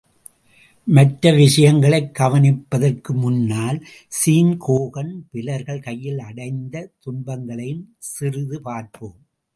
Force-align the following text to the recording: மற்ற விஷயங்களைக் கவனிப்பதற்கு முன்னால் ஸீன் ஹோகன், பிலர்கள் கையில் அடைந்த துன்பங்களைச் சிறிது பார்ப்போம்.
மற்ற 0.87 1.31
விஷயங்களைக் 1.33 2.15
கவனிப்பதற்கு 2.19 3.11
முன்னால் 3.13 3.79
ஸீன் 4.09 4.57
ஹோகன், 4.67 5.13
பிலர்கள் 5.31 5.83
கையில் 5.83 6.19
அடைந்த 6.19 6.91
துன்பங்களைச் 6.99 7.85
சிறிது 8.11 8.61
பார்ப்போம். 8.61 9.17